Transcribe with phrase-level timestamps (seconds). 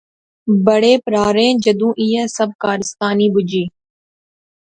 [0.67, 3.63] بڑے پراہریں جدوں ایہہ سب کارستانی بجی